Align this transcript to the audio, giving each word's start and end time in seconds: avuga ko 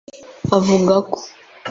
avuga 0.57 0.95
ko 1.11 1.17